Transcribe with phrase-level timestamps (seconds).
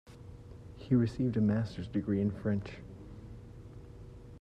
[0.77, 2.77] He received a master's degree in French.